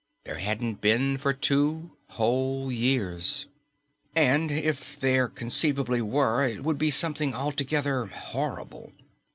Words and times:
There 0.23 0.39
hadn't 0.39 0.81
been 0.81 1.19
for 1.19 1.31
two 1.31 1.91
whole 2.07 2.71
years. 2.71 3.45
And 4.15 4.51
if 4.51 4.99
there 4.99 5.27
conceivably 5.27 6.01
were, 6.01 6.43
it 6.43 6.63
would 6.63 6.79
be 6.79 6.89
something 6.89 7.35
altogether 7.35 8.07
horrible. 8.07 8.93